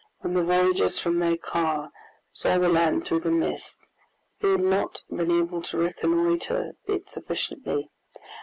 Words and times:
When 0.21 0.33
the 0.33 0.41
voyagers 0.41 0.97
from 0.97 1.19
their 1.19 1.37
car 1.37 1.91
saw 2.31 2.57
the 2.57 2.69
land 2.69 3.05
through 3.05 3.19
the 3.19 3.29
mist, 3.29 3.87
they 4.39 4.49
had 4.49 4.63
not 4.63 5.03
been 5.11 5.29
able 5.29 5.61
to 5.61 5.77
reconnoiter 5.77 6.71
it 6.87 7.11
sufficiently. 7.11 7.91